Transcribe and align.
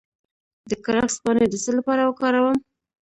د 0.69 0.71
کرفس 0.85 1.15
پاڼې 1.23 1.45
د 1.49 1.55
څه 1.63 1.71
لپاره 1.77 2.01
وکاروم؟ 2.09 2.57